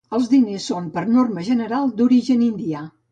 Els 0.17 0.29
diners 0.29 0.63
són 0.69 0.87
per 0.95 1.03
norma 1.17 1.43
general 1.49 1.91
d'origen 2.01 2.43
indià. 2.47 2.83